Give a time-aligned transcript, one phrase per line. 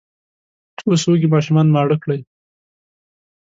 [0.87, 2.19] اوس وږي ماشومان ماړه کړئ!